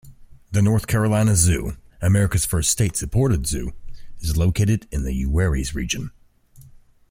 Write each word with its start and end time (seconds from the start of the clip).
The 0.51 0.63
North 0.63 0.87
Carolina 0.87 1.35
Zoo, 1.35 1.77
America's 2.01 2.43
first 2.43 2.71
state-supported 2.71 3.45
zoo, 3.45 3.73
is 4.19 4.35
located 4.35 4.87
in 4.89 5.03
the 5.03 5.13
Uwharries 5.25 5.75
region. 5.75 6.09